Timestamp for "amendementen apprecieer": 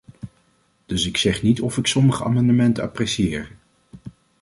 2.23-3.51